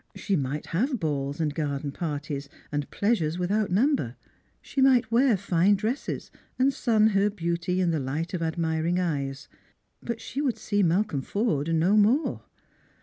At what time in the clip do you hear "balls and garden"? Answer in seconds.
0.99-1.91